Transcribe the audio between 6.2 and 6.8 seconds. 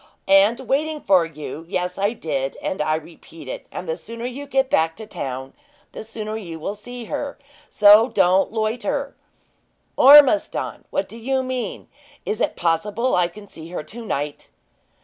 you will